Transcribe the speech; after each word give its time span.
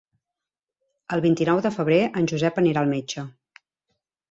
El 1.17 1.21
vint-i-nou 1.25 1.61
de 1.67 1.73
febrer 1.77 2.01
en 2.23 2.31
Josep 2.33 2.59
anirà 2.65 2.85
al 2.85 2.93
metge. 2.97 3.29